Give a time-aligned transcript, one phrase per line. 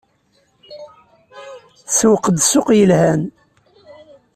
[1.87, 3.21] Tsewweq-d ssuq yelhan.